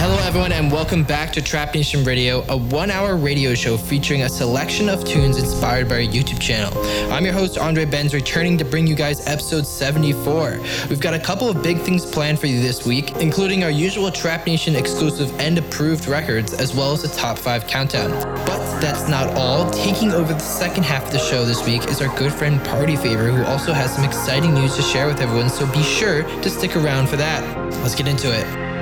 Hello, 0.00 0.16
everyone, 0.20 0.52
and 0.52 0.72
welcome 0.72 1.04
back 1.04 1.30
to 1.30 1.42
Trap 1.42 1.74
Nation 1.74 2.04
Radio, 2.04 2.42
a 2.48 2.56
one 2.56 2.90
hour 2.90 3.16
radio 3.16 3.52
show 3.52 3.76
featuring 3.76 4.22
a 4.22 4.30
selection 4.30 4.88
of 4.88 5.04
tunes 5.04 5.36
inspired 5.36 5.90
by 5.90 5.96
our 5.96 6.00
YouTube 6.00 6.40
channel. 6.40 6.72
I'm 7.12 7.22
your 7.22 7.34
host, 7.34 7.58
Andre 7.58 7.84
Benz, 7.84 8.14
returning 8.14 8.56
to 8.56 8.64
bring 8.64 8.86
you 8.86 8.94
guys 8.94 9.26
episode 9.26 9.66
74. 9.66 10.58
We've 10.88 11.00
got 11.00 11.12
a 11.12 11.18
couple 11.18 11.50
of 11.50 11.62
big 11.62 11.80
things 11.80 12.10
planned 12.10 12.38
for 12.38 12.46
you 12.46 12.62
this 12.62 12.86
week, 12.86 13.14
including 13.16 13.62
our 13.62 13.70
usual 13.70 14.10
Trap 14.10 14.46
Nation 14.46 14.74
exclusive 14.74 15.38
and 15.38 15.58
approved 15.58 16.06
records, 16.06 16.54
as 16.54 16.74
well 16.74 16.92
as 16.92 17.04
a 17.04 17.14
top 17.14 17.36
5 17.36 17.66
countdown. 17.66 18.10
But 18.46 18.80
that's 18.80 19.06
not 19.06 19.28
all. 19.36 19.70
Taking 19.70 20.12
over 20.12 20.32
the 20.32 20.40
second 20.40 20.84
half 20.84 21.08
of 21.08 21.12
the 21.12 21.18
show 21.18 21.44
this 21.44 21.66
week 21.66 21.84
is 21.88 22.00
our 22.00 22.08
good 22.16 22.32
friend 22.32 22.58
Party 22.64 22.96
Favor, 22.96 23.30
who 23.30 23.44
also 23.44 23.74
has 23.74 23.94
some 23.94 24.04
exciting 24.06 24.54
news 24.54 24.76
to 24.76 24.82
share 24.82 25.06
with 25.08 25.20
everyone, 25.20 25.50
so 25.50 25.70
be 25.70 25.82
sure 25.82 26.22
to 26.22 26.48
stick 26.48 26.74
around 26.74 27.06
for 27.06 27.16
that. 27.16 27.44
Let's 27.82 27.94
get 27.94 28.08
into 28.08 28.32
it. 28.32 28.79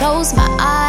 Close 0.00 0.32
my 0.32 0.48
eyes, 0.58 0.79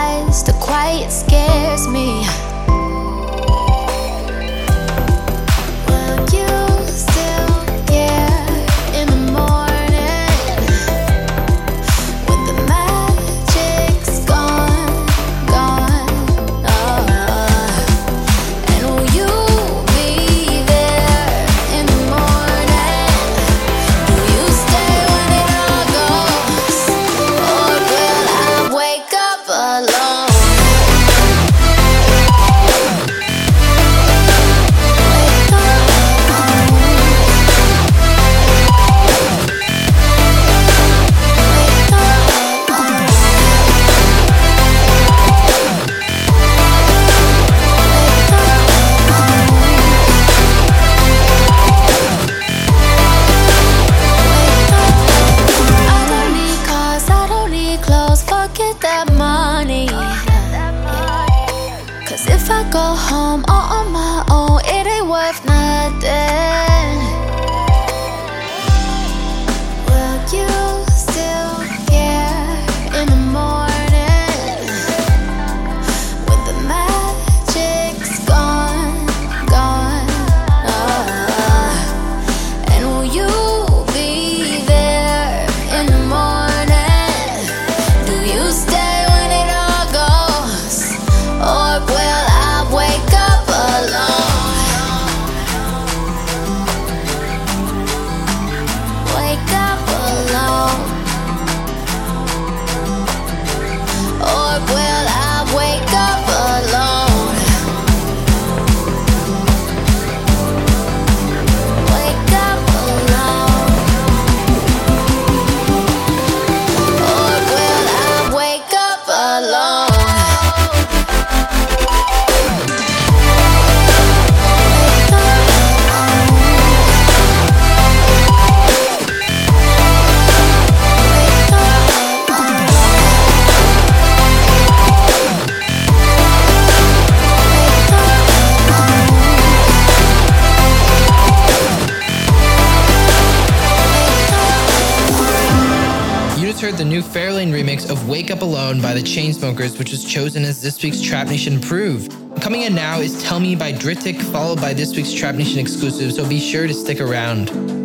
Up 148.32 148.42
Alone 148.44 148.82
by 148.82 148.94
the 148.94 149.02
Chainsmokers, 149.02 149.78
which 149.78 149.92
was 149.92 150.06
chosen 150.06 150.46
as 150.46 150.62
this 150.62 150.82
week's 150.82 151.02
Trap 151.02 151.28
Nation 151.28 151.60
Proved. 151.60 152.16
Coming 152.40 152.62
in 152.62 152.74
now 152.74 153.00
is 153.00 153.22
Tell 153.24 153.42
Me 153.42 153.56
by 153.58 153.74
Dritic, 153.74 154.22
followed 154.22 154.62
by 154.62 154.74
this 154.74 154.96
week's 154.96 155.12
Trap 155.12 155.36
Nation 155.36 155.60
exclusive, 155.60 156.14
so 156.14 156.28
be 156.28 156.40
sure 156.40 156.66
to 156.66 156.74
stick 156.74 157.02
around. 157.02 157.81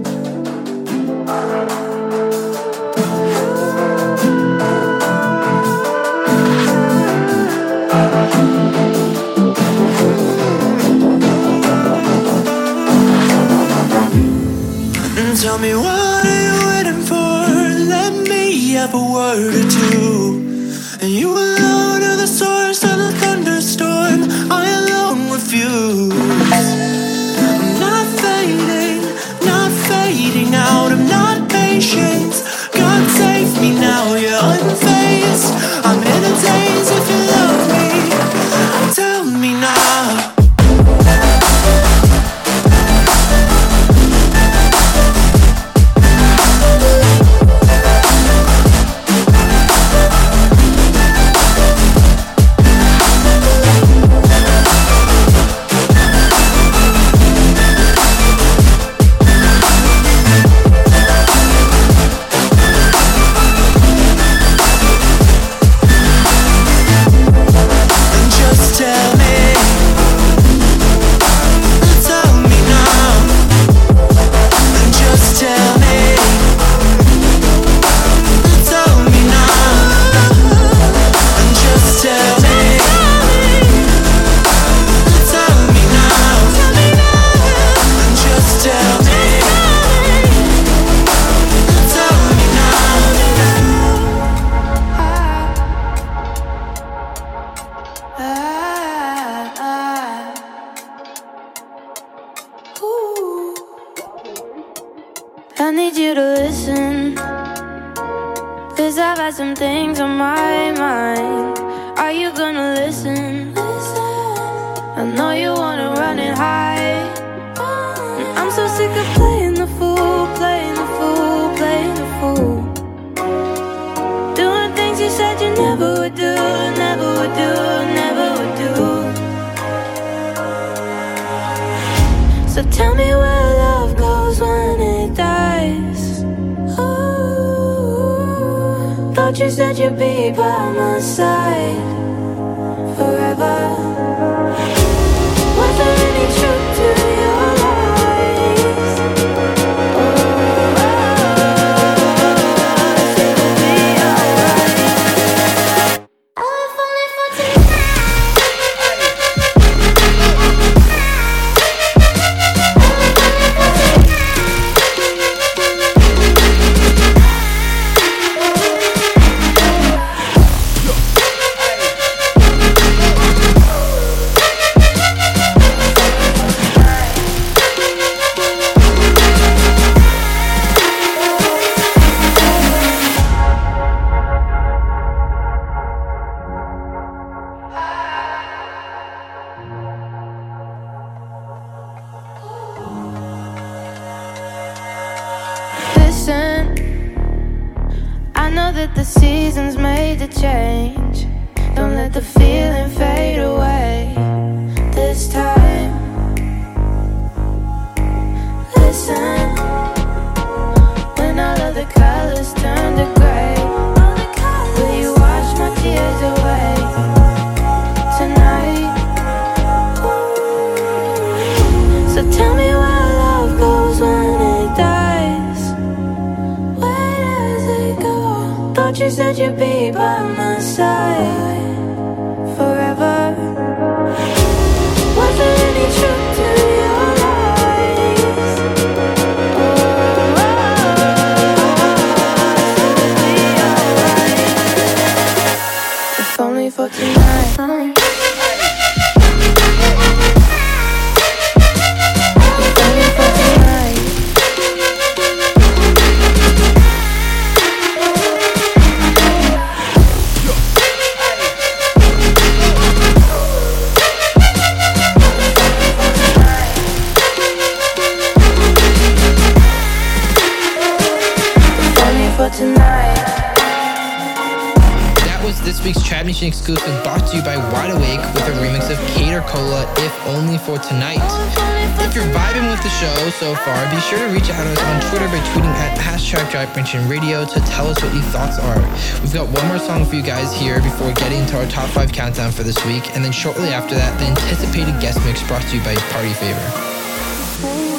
Radio 286.94 287.44
to 287.44 287.60
tell 287.60 287.88
us 287.88 288.00
what 288.00 288.14
your 288.14 288.22
thoughts 288.24 288.58
are. 288.60 288.80
We've 289.20 289.34
got 289.34 289.48
one 289.48 289.66
more 289.66 289.78
song 289.78 290.04
for 290.04 290.14
you 290.14 290.22
guys 290.22 290.54
here 290.54 290.80
before 290.80 291.12
getting 291.14 291.40
into 291.40 291.58
our 291.58 291.66
top 291.66 291.88
five 291.90 292.12
countdown 292.12 292.52
for 292.52 292.62
this 292.62 292.82
week, 292.86 293.14
and 293.16 293.24
then 293.24 293.32
shortly 293.32 293.70
after 293.70 293.96
that, 293.96 294.16
the 294.20 294.26
anticipated 294.26 295.00
guest 295.00 295.18
mix 295.24 295.42
brought 295.48 295.62
to 295.62 295.76
you 295.76 295.82
by 295.82 295.96
Party 295.96 296.32
Favor. 296.34 297.95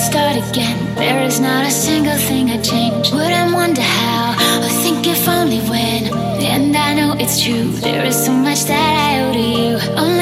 Start 0.00 0.36
again, 0.36 0.94
there 0.94 1.22
is 1.22 1.40
not 1.40 1.66
a 1.66 1.70
single 1.70 2.16
thing 2.16 2.50
I'd 2.50 2.64
change. 2.64 3.12
Wouldn't 3.12 3.52
wonder 3.52 3.82
how, 3.82 4.62
or 4.62 4.68
think 4.82 5.06
if 5.06 5.28
only 5.28 5.60
when. 5.68 6.08
And 6.40 6.74
I 6.74 6.94
know 6.94 7.14
it's 7.18 7.42
true, 7.42 7.68
there 7.84 8.04
is 8.06 8.16
so 8.24 8.32
much 8.32 8.64
that 8.64 8.92
I 9.06 9.20
owe 9.22 9.32
to 9.32 9.38
you. 9.38 9.72
Only 9.96 10.19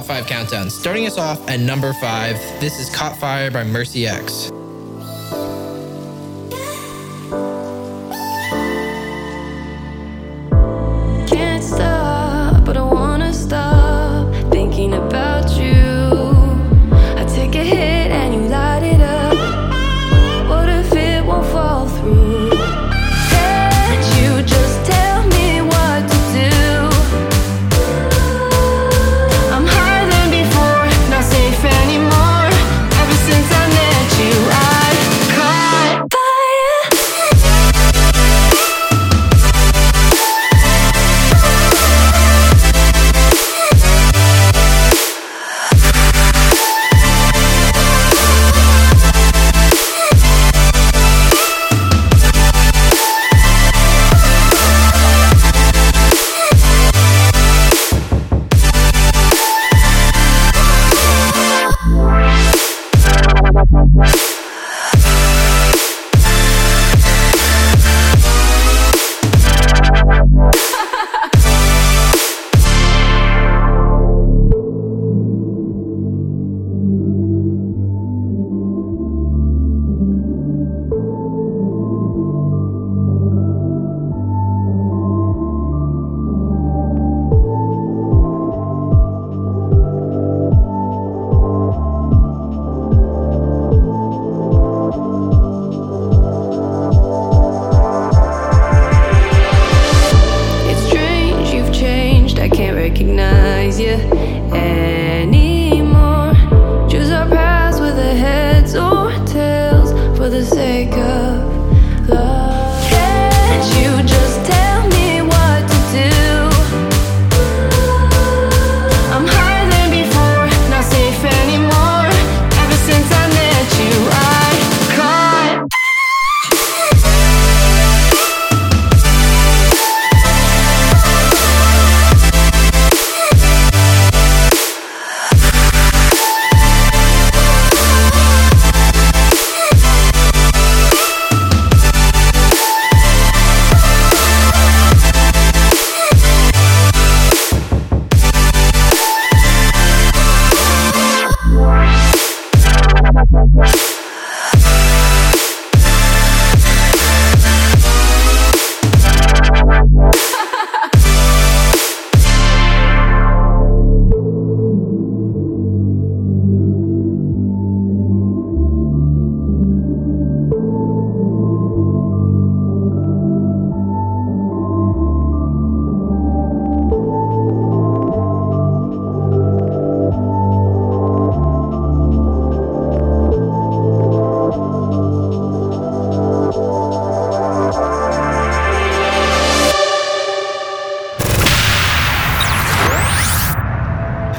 top 0.00 0.06
five 0.06 0.26
countdown. 0.26 0.70
Starting 0.70 1.06
us 1.06 1.18
off 1.18 1.46
at 1.48 1.60
number 1.60 1.92
five, 1.94 2.36
this 2.60 2.78
is 2.78 2.88
Caught 2.94 3.16
Fire 3.16 3.50
by 3.50 3.64
Mercy 3.64 4.06
X. 4.06 4.50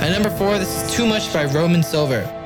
At 0.01 0.12
number 0.12 0.31
four, 0.31 0.58
this 0.58 0.81
is 0.81 0.96
Too 0.96 1.05
Much 1.05 1.31
by 1.31 1.46
Rome 1.46 1.75
In 1.75 1.84
Silver. 1.84 2.40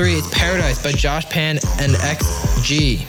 Three, 0.00 0.14
it's 0.14 0.30
Paradise 0.32 0.82
by 0.82 0.92
Josh 0.92 1.28
Pan 1.28 1.58
and 1.78 1.94
X&G. 1.96 3.06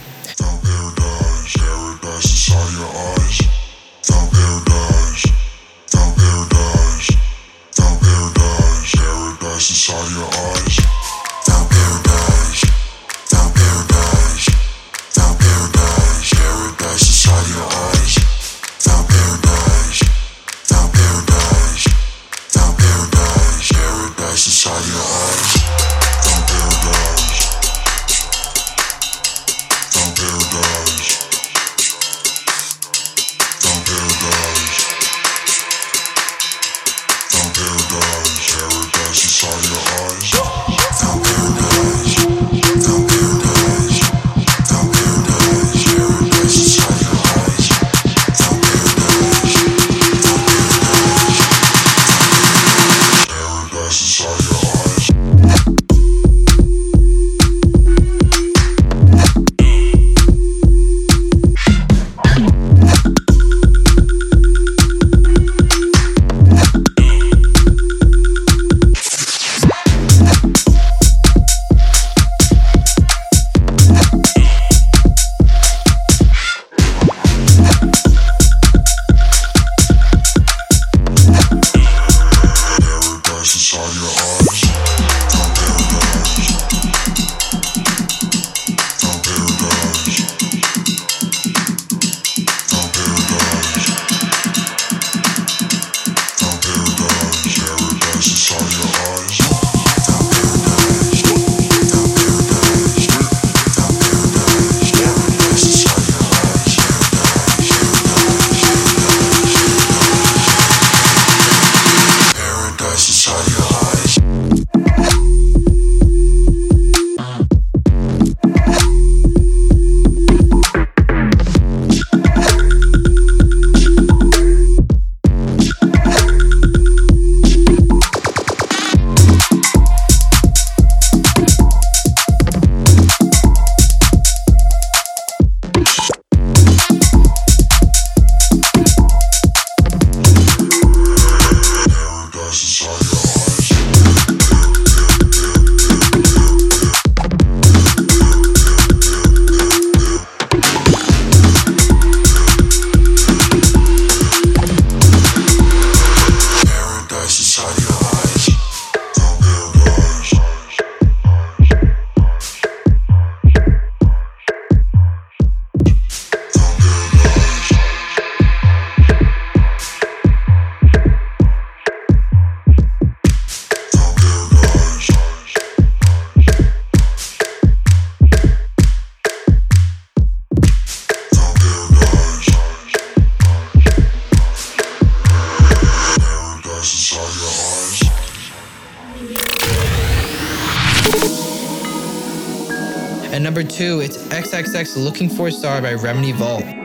Looking 194.96 195.30
for 195.30 195.48
a 195.48 195.52
Star 195.52 195.80
by 195.80 195.94
Remedy 195.94 196.32
Vault. 196.32 196.81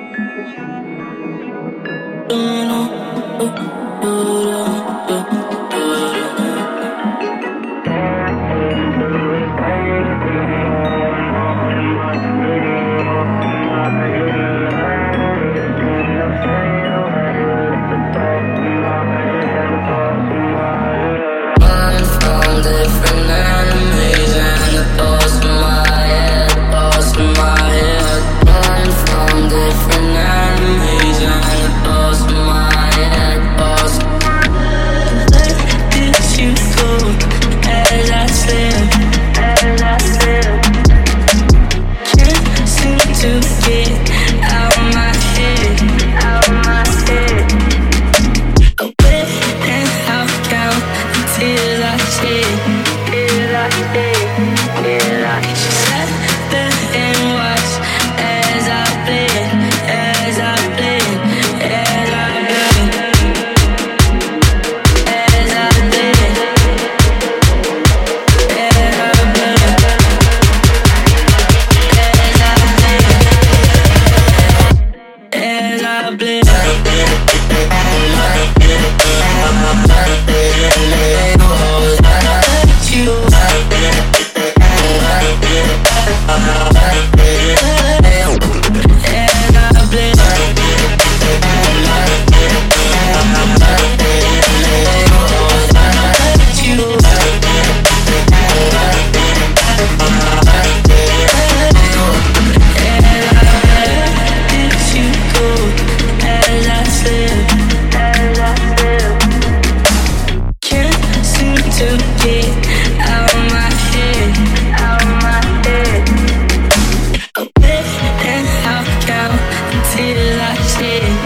till 119.97 120.39
I 120.39 120.55
see 120.75 121.16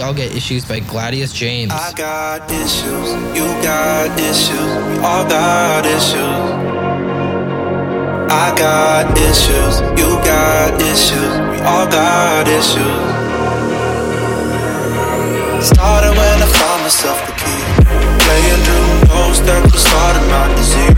We 0.00 0.06
all 0.06 0.14
get 0.14 0.34
issues 0.34 0.64
by 0.64 0.80
Gladius 0.80 1.34
James. 1.34 1.70
I 1.70 1.92
got 1.92 2.50
issues, 2.50 3.12
you 3.36 3.44
got 3.60 4.08
issues, 4.18 4.72
we 4.88 4.96
all 5.04 5.28
got 5.28 5.84
issues. 5.84 6.40
I 8.32 8.48
got 8.56 9.12
issues, 9.12 9.80
you 10.00 10.08
got 10.24 10.72
issues, 10.80 11.32
we 11.52 11.58
all 11.68 11.84
got 11.84 12.48
issues. 12.48 12.96
Started 15.68 16.16
when 16.16 16.36
I 16.40 16.48
found 16.48 16.80
myself 16.80 17.20
the 17.28 17.36
key, 17.36 17.60
playing 18.24 18.60
through 18.64 19.04
those 19.04 19.44
that 19.44 19.68
started 19.76 20.24
out 20.32 20.48
to 20.56 20.64
zero. 20.64 20.96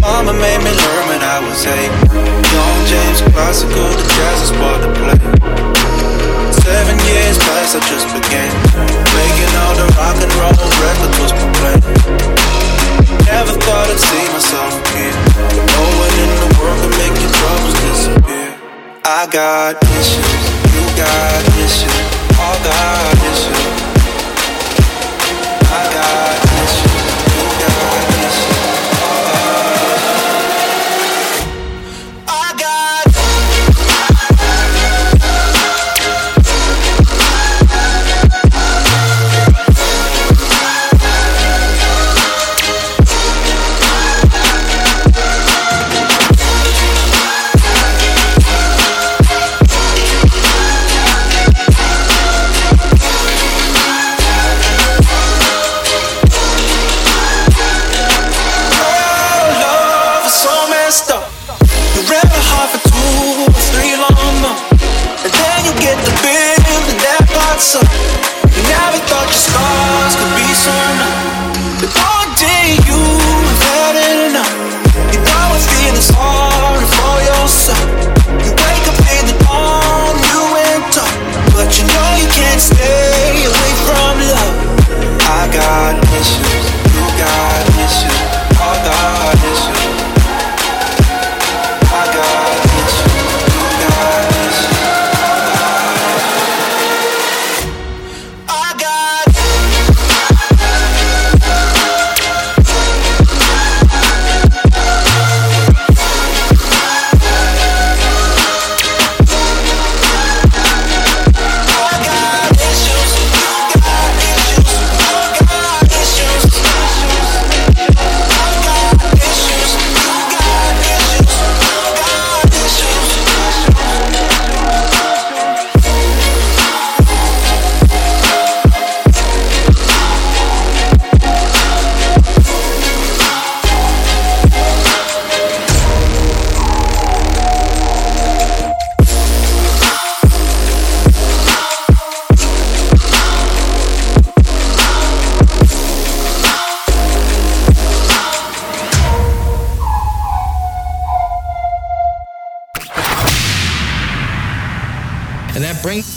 Mama 0.00 0.32
made 0.34 0.58
me 0.66 0.72
learn 0.82 1.04
when 1.06 1.22
I 1.22 1.38
was 1.46 1.64
eight. 1.64 1.94
Young 2.10 2.86
James 2.90 3.22
classical, 3.30 3.86
the 3.94 4.06
jazz 4.18 4.42
is 4.42 4.50
for 4.50 4.76
the 4.82 4.90
play. 4.98 5.81
Seven 6.62 6.96
years 7.10 7.38
past, 7.38 7.74
I 7.74 7.80
just 7.90 8.06
began 8.14 8.50
making 9.18 9.52
all 9.66 9.74
the 9.74 9.88
rock 9.98 10.14
and 10.22 10.32
roll 10.38 10.54
records 10.78 11.18
was 11.18 11.32
my 11.34 11.46
plan. 11.58 11.80
Never 13.26 13.54
thought 13.58 13.90
I'd 13.90 13.98
see 13.98 14.26
myself 14.30 14.74
again. 14.86 15.16
No 15.74 15.82
one 15.98 16.14
in 16.22 16.30
the 16.38 16.50
world 16.58 16.78
can 16.78 16.92
make 17.02 17.16
your 17.18 17.32
troubles 17.34 17.74
disappear. 17.82 18.50
I 19.04 19.26
got 19.26 19.74
issues, 19.98 20.42
you 20.70 20.82
got 20.94 21.42
issues, 21.66 21.98
all 22.38 22.58
got 22.62 23.18
issues. 23.26 23.66
I 25.66 25.82
got. 25.92 26.41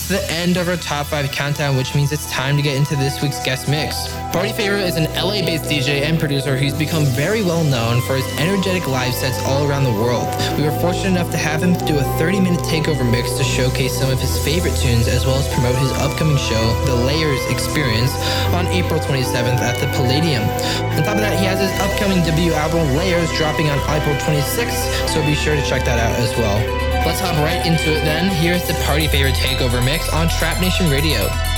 Brings 0.07 0.21
the 0.21 0.33
end 0.33 0.57
of 0.57 0.67
our 0.69 0.77
top 0.77 1.07
five 1.07 1.31
countdown, 1.31 1.75
which 1.75 1.95
means 1.95 2.11
it's 2.11 2.29
time 2.29 2.55
to 2.55 2.61
get 2.61 2.75
into 2.75 2.95
this 2.95 3.21
week's 3.21 3.43
guest 3.43 3.67
mix. 3.69 4.11
Party 4.31 4.51
Favor 4.51 4.75
is 4.75 4.95
an 4.95 5.05
LA 5.13 5.41
based 5.41 5.65
DJ 5.65 6.01
and 6.01 6.19
producer 6.19 6.57
who's 6.57 6.73
become 6.73 7.05
very 7.05 7.41
well 7.41 7.63
known 7.63 8.01
for 8.01 8.15
his 8.15 8.25
energetic 8.39 8.87
live 8.87 9.13
sets 9.13 9.43
all 9.45 9.67
around 9.67 9.83
the 9.83 9.93
world. 9.93 10.27
We 10.57 10.63
were 10.63 10.77
fortunate 10.79 11.17
enough 11.17 11.31
to 11.31 11.37
have 11.37 11.63
him 11.63 11.73
do 11.85 11.97
a 11.97 12.03
30 12.17 12.39
minute 12.41 12.61
takeover 12.61 13.09
mix 13.09 13.37
to 13.37 13.43
showcase 13.43 13.97
some 13.97 14.11
of 14.11 14.19
his 14.19 14.43
favorite 14.43 14.75
tunes 14.77 15.07
as 15.07 15.25
well 15.25 15.35
as 15.35 15.47
promote 15.53 15.75
his 15.75 15.91
upcoming 15.93 16.37
show, 16.37 16.63
The 16.85 16.95
Layers 16.95 17.41
Experience, 17.49 18.13
on 18.53 18.67
April 18.67 18.99
27th 18.99 19.61
at 19.61 19.79
the 19.79 19.87
Palladium. 19.97 20.43
On 20.97 21.03
top 21.03 21.15
of 21.15 21.23
that, 21.23 21.37
he 21.39 21.45
has 21.45 21.59
his 21.59 21.71
upcoming 21.81 22.23
debut 22.23 22.53
album, 22.53 22.95
Layers, 22.95 23.31
dropping 23.37 23.69
on 23.69 23.79
April 23.89 24.15
26th, 24.27 25.09
so 25.09 25.23
be 25.25 25.35
sure 25.35 25.55
to 25.55 25.65
check 25.65 25.85
that 25.85 25.99
out 25.99 26.19
as 26.19 26.35
well. 26.37 26.94
Let's 27.05 27.19
hop 27.19 27.35
right 27.37 27.63
into 27.63 27.91
it 27.91 28.03
then. 28.03 28.33
Here's 28.33 28.65
the 28.67 28.73
Party 28.83 29.07
favorite 29.07 29.35
Takeover 29.35 29.83
mix 29.85 30.09
on 30.11 30.27
Trap 30.27 30.59
Nation 30.59 30.89
Radio. 30.89 31.54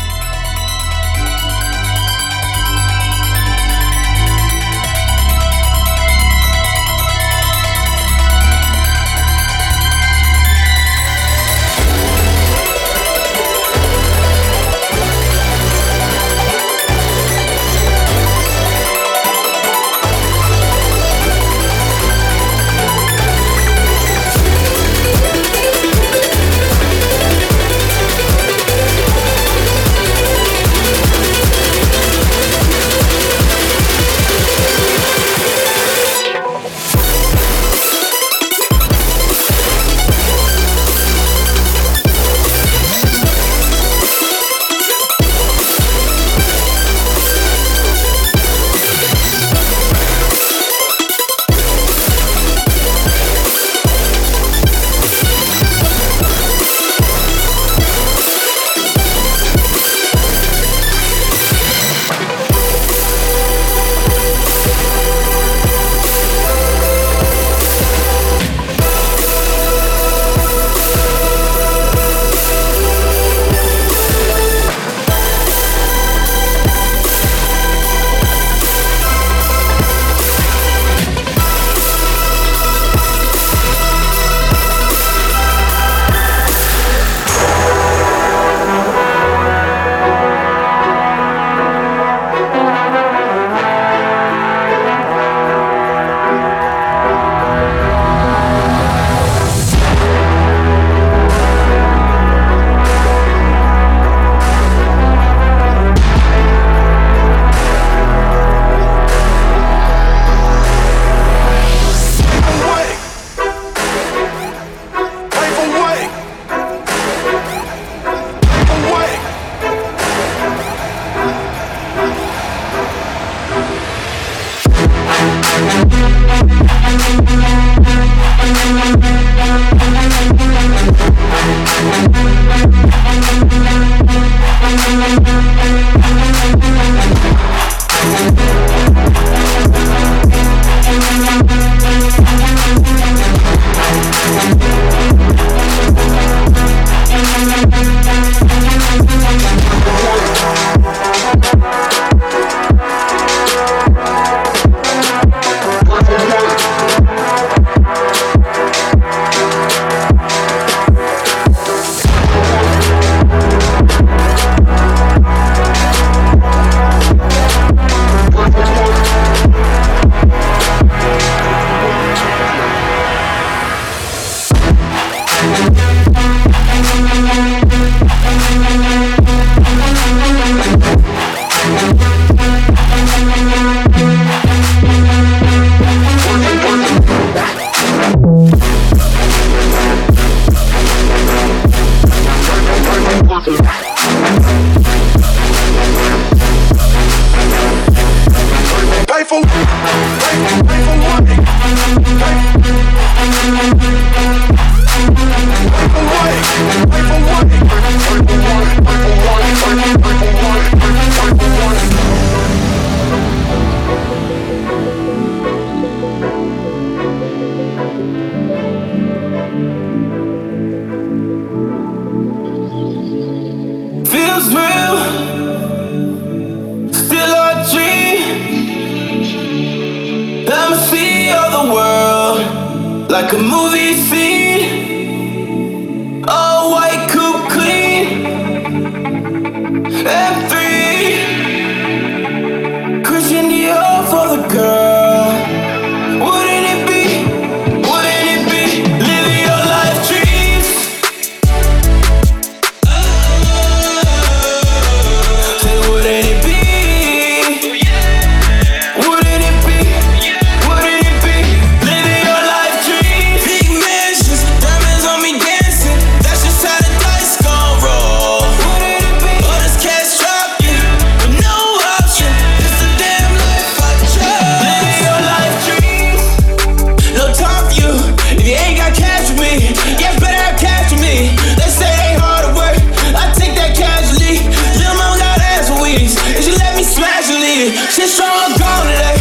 She's 287.57 288.13
so 288.13 288.23
gone 288.23 288.85
today. 288.85 289.16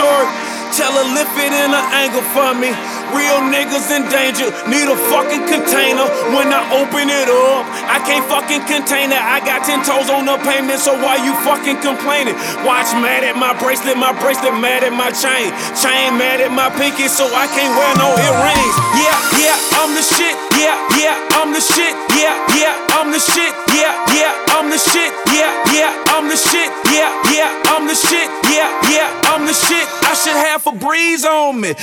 Mandatory. 0.00 0.26
Tell 0.72 0.92
her 0.92 1.14
lift 1.14 1.36
it 1.36 1.52
in 1.52 1.70
an 1.74 1.86
angle 1.92 2.22
for 2.32 2.54
me. 2.54 2.99
Real 3.14 3.42
niggas 3.50 3.90
in 3.90 4.06
danger, 4.10 4.48
need 4.70 4.86
a 4.86 4.98
fucking 5.10 5.44
container. 5.50 6.06
When 6.30 6.52
I 6.54 6.62
open 6.78 7.10
it 7.10 7.28
up, 7.30 7.66
I 7.90 7.98
can't 8.06 8.22
fucking 8.30 8.66
contain 8.70 9.10
it. 9.10 9.18
I 9.18 9.42
got 9.42 9.66
10 9.66 9.82
toes 9.82 10.10
on 10.10 10.26
the 10.26 10.38
pavement, 10.46 10.78
so 10.78 10.94
why 10.94 11.18
you 11.18 11.34
fucking 11.42 11.82
complaining? 11.82 12.34
Watch 12.62 12.94
mad 13.02 13.26
at 13.26 13.34
my 13.34 13.54
bracelet, 13.58 13.98
my 13.98 14.14
bracelet 14.22 14.54
mad 14.58 14.86
at 14.86 14.94
my 14.94 15.10
chain. 15.10 15.50
Chain 15.74 16.18
mad 16.18 16.38
at 16.38 16.54
my 16.54 16.70
pinky, 16.78 17.10
so 17.10 17.26
I 17.34 17.50
can't 17.50 17.74
wear 17.74 17.92
no 17.98 18.14
earrings. 18.14 18.76
Yeah, 18.94 19.18
yeah, 19.42 19.80
I'm 19.82 19.90
the 19.94 20.04
shit. 20.06 20.36
Yeah, 20.54 20.76
yeah, 20.94 21.16
I'm 21.40 21.50
the 21.50 21.62
shit. 21.62 21.94
Yeah, 22.14 22.36
yeah, 22.54 22.74
I'm 22.94 23.10
the 23.10 23.18
shit. 23.18 23.52
Yeah, 23.74 23.94
yeah, 24.14 24.54
I'm 24.54 24.70
the 24.70 24.78
shit. 24.78 25.10
Yeah, 25.34 25.50
yeah, 25.74 26.14
I'm 26.14 26.28
the 26.28 26.36
shit. 26.36 26.70
Yeah, 26.92 27.10
yeah, 27.32 27.50
I'm 27.74 27.86
the 27.86 27.96
shit. 27.96 28.28
Yeah, 28.50 28.70
yeah, 28.90 29.30
I'm 29.34 29.46
the 29.46 29.54
shit. 29.54 29.86
I 30.06 30.14
should 30.14 30.36
have 30.36 30.66
a 30.66 30.72
breeze 30.78 31.24
on 31.24 31.60
me. 31.60 31.74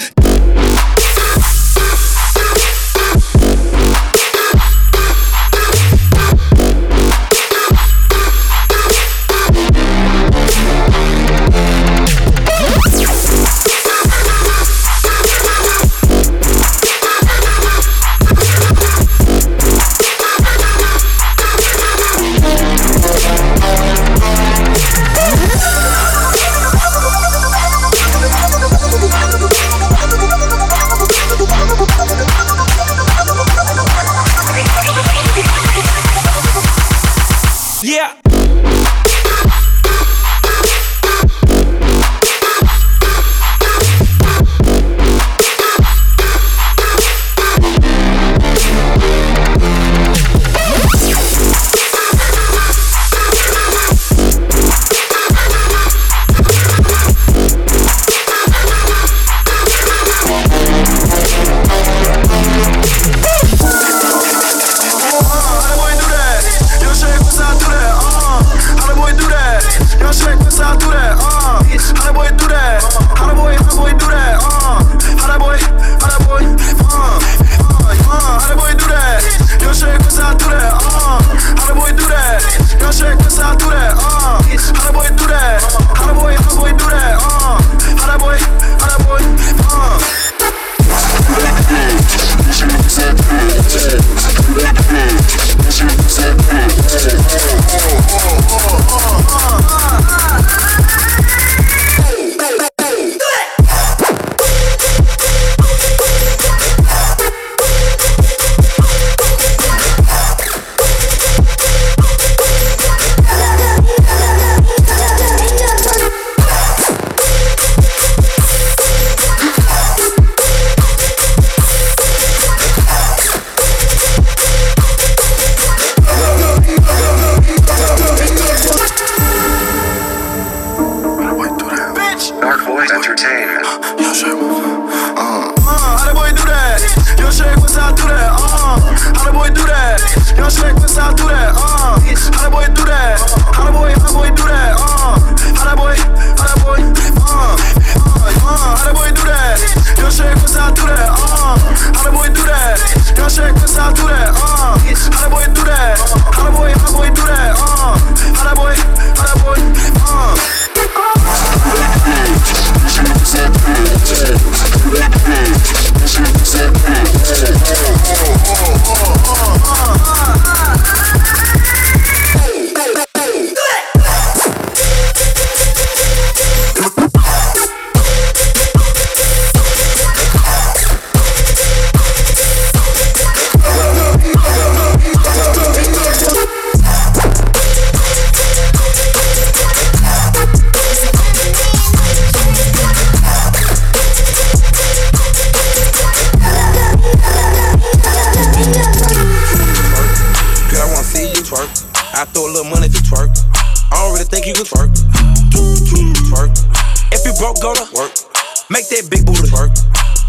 Make 208.87 209.03
that 209.03 209.11
big 209.11 209.25
booty 209.25 209.43
twerk. 209.51 209.75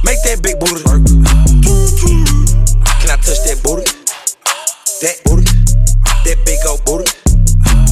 Make 0.03 0.19
that 0.27 0.43
big 0.43 0.59
booty 0.59 0.83
twerk. 0.83 1.07
Can 2.99 3.07
I 3.07 3.15
touch 3.23 3.39
that 3.47 3.63
booty? 3.63 3.87
That 4.99 5.23
booty. 5.23 5.47
That 6.27 6.43
big 6.43 6.59
old 6.67 6.83
booty. 6.83 7.07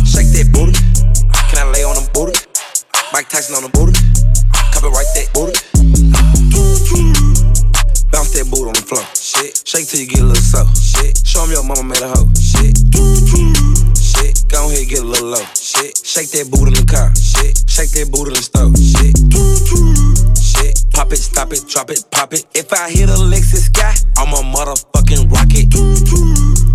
Shake 0.03 0.27
that 0.35 0.51
booty. 0.51 0.75
Can 1.55 1.63
I 1.63 1.71
lay 1.71 1.87
on 1.87 1.95
them 1.95 2.11
booty? 2.11 2.35
Mike 3.15 3.31
Tyson 3.31 3.55
on 3.55 3.63
the 3.63 3.71
booty. 3.71 3.95
Copyright 4.75 5.07
that 5.15 5.31
booty. 5.31 5.55
Bounce 8.11 8.35
that 8.35 8.51
booty 8.51 8.67
on 8.67 8.75
the 8.75 8.83
floor. 8.83 9.07
Shit. 9.15 9.63
Shake 9.63 9.87
till 9.87 10.03
you 10.03 10.11
get 10.11 10.19
a 10.19 10.27
little 10.27 10.43
so. 10.43 10.67
Shit. 10.75 11.15
Show 11.23 11.39
Show 11.39 11.45
'em 11.47 11.55
your 11.55 11.63
mama 11.63 11.87
made 11.87 12.03
a 12.03 12.11
hoe. 12.11 12.27
Shit. 12.43 12.75
Shit. 13.95 14.43
Go 14.51 14.67
ahead, 14.67 14.91
get 14.91 14.99
a 14.99 15.07
little 15.07 15.31
low. 15.31 15.47
Shit. 15.55 16.03
Shake 16.03 16.35
that 16.35 16.51
booty 16.51 16.75
in 16.75 16.83
the 16.83 16.91
car. 16.91 17.15
Shit. 17.15 17.55
Shake 17.71 17.95
that 17.95 18.11
booty 18.11 18.35
in 18.35 18.35
the 18.35 18.43
stove. 18.43 18.75
Shit. 18.75 19.15
Pop 20.97 21.13
it, 21.13 21.17
stop 21.17 21.53
it, 21.53 21.63
drop 21.69 21.91
it, 21.91 22.03
pop 22.11 22.33
it. 22.33 22.47
If 22.55 22.73
I 22.73 22.91
hit 22.91 23.11
a 23.11 23.13
Lexus 23.13 23.67
sky, 23.67 23.95
I'm 24.17 24.33
a 24.33 24.39
motherfucking 24.39 25.31
rocket. 25.31 25.69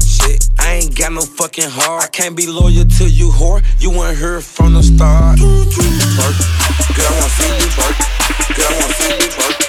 Shit. 0.03 0.47
I 0.59 0.73
ain't 0.75 0.95
got 0.95 1.11
no 1.11 1.21
fucking 1.21 1.67
heart. 1.67 2.03
I 2.03 2.07
can't 2.07 2.37
be 2.37 2.45
loyal 2.45 2.85
to 2.85 3.09
you, 3.09 3.31
whore. 3.31 3.63
You 3.79 3.89
weren't 3.89 4.19
here 4.19 4.39
from 4.39 4.75
the 4.75 4.83
start. 4.83 5.39
Girl, 5.39 5.47
I 5.49 7.17
wanna 7.17 7.29
see 7.29 7.49
you. 7.57 7.69
Girl, 8.55 8.67
I 8.69 8.79
wanna 8.79 8.93
see 8.93 9.57
you. 9.57 9.60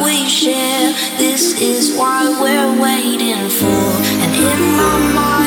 we 0.00 0.26
share. 0.28 0.92
This 1.18 1.60
is 1.60 1.96
what 1.96 2.40
we're 2.40 2.80
waiting 2.80 3.48
for. 3.48 3.66
And 4.22 4.34
in 4.34 4.76
my 4.76 5.12
mind. 5.14 5.41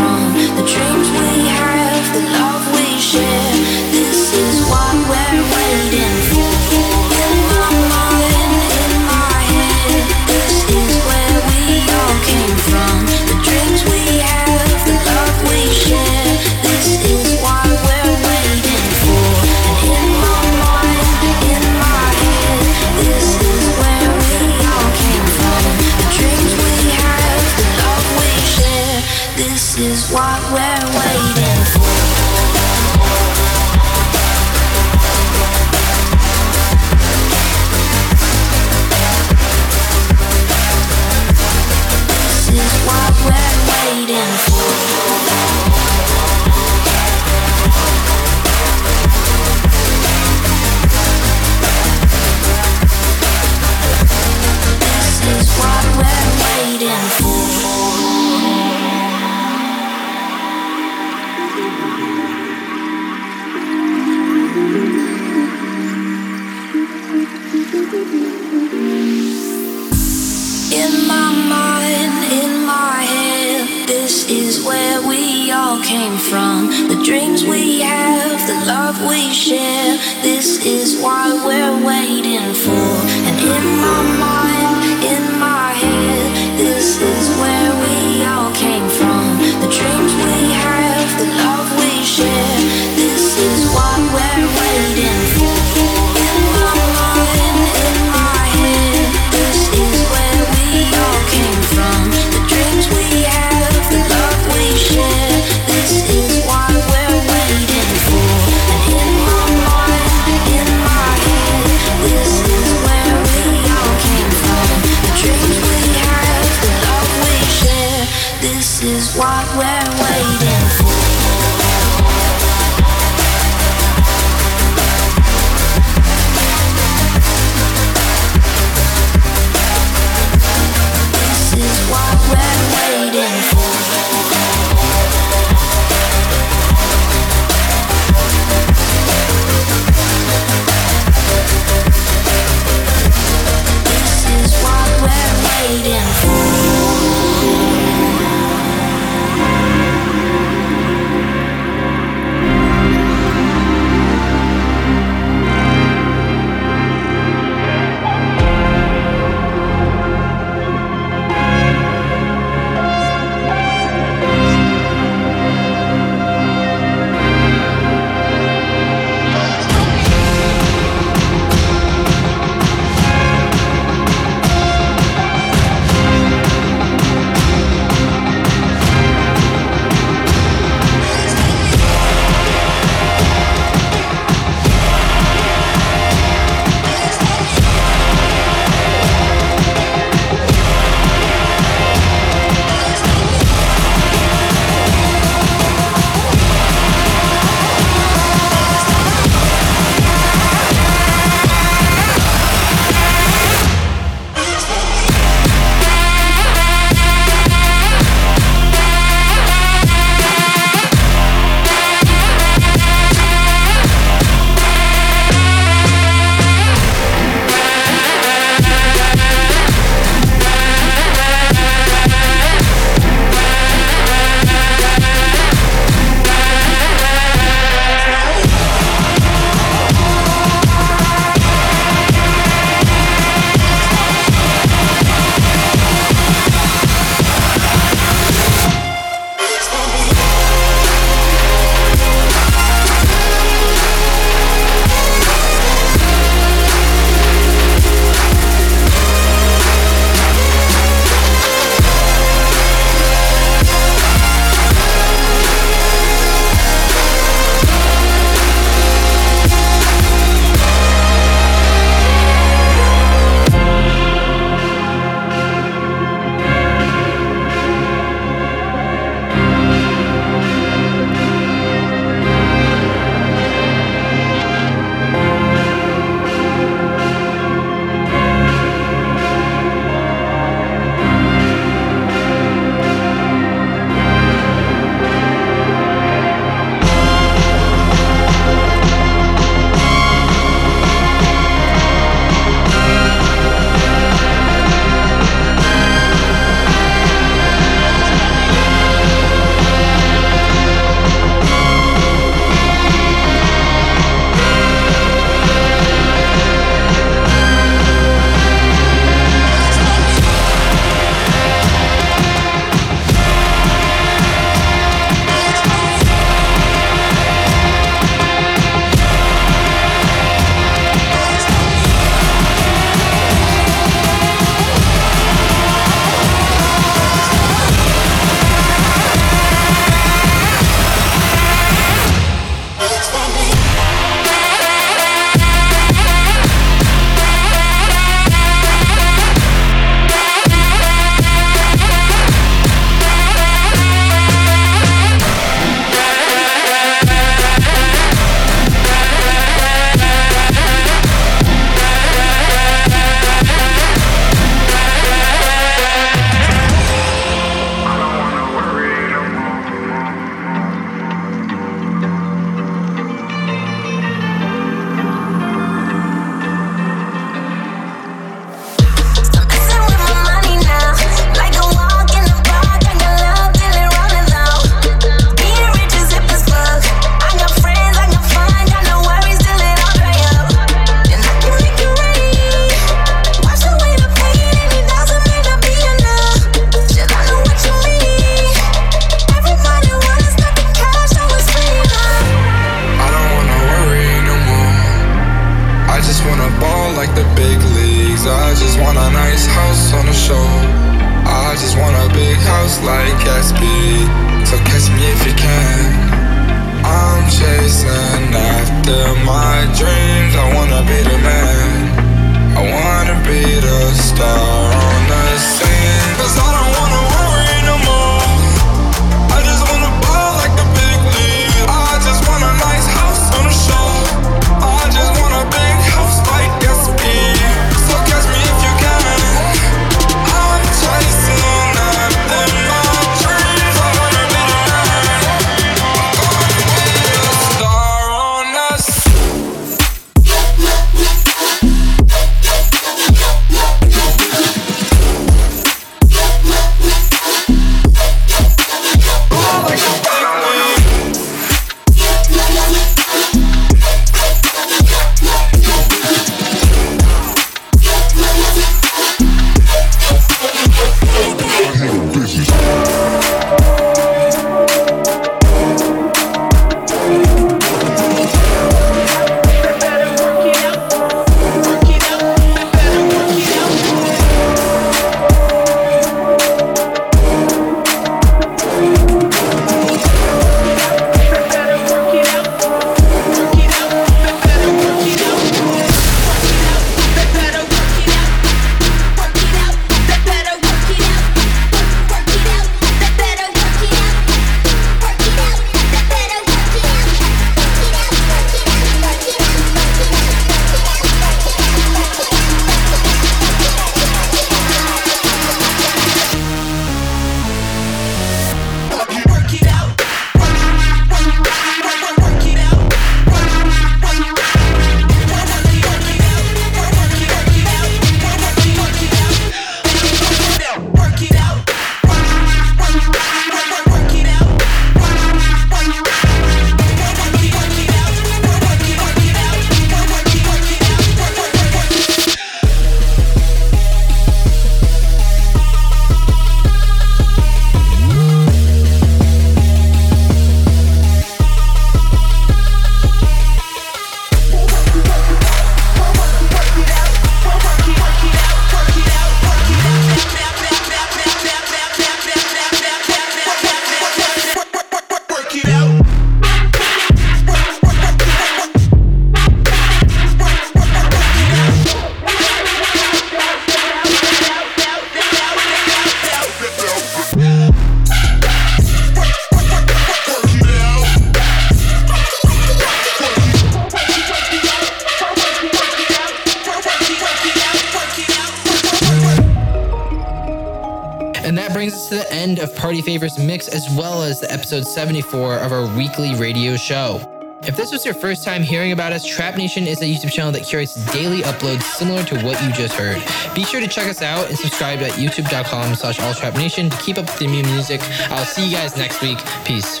Favorites 583.12 583.38
mix 583.38 583.68
as 583.68 583.86
well 583.94 584.22
as 584.22 584.40
the 584.40 584.50
episode 584.50 584.86
74 584.86 585.58
of 585.58 585.70
our 585.70 585.86
weekly 585.98 586.34
radio 586.36 586.78
show. 586.78 587.20
If 587.62 587.76
this 587.76 587.92
was 587.92 588.06
your 588.06 588.14
first 588.14 588.42
time 588.42 588.62
hearing 588.62 588.92
about 588.92 589.12
us, 589.12 589.22
Trap 589.26 589.58
Nation 589.58 589.86
is 589.86 590.00
a 590.00 590.06
YouTube 590.06 590.32
channel 590.32 590.50
that 590.52 590.64
curates 590.64 590.94
daily 591.12 591.42
uploads 591.42 591.82
similar 591.82 592.24
to 592.24 592.42
what 592.42 592.62
you 592.62 592.72
just 592.72 592.94
heard. 592.94 593.22
Be 593.54 593.64
sure 593.64 593.82
to 593.82 593.86
check 593.86 594.08
us 594.08 594.22
out 594.22 594.48
and 594.48 594.56
subscribe 594.56 595.00
at 595.00 595.12
youtube.com 595.12 595.94
slash 595.94 596.16
alltrapnation 596.20 596.90
to 596.90 596.96
keep 597.02 597.18
up 597.18 597.26
with 597.26 597.38
the 597.38 597.48
new 597.48 597.62
music. 597.64 598.00
I'll 598.30 598.46
see 598.46 598.64
you 598.64 598.72
guys 598.74 598.96
next 598.96 599.20
week. 599.20 599.36
Peace. 599.66 600.00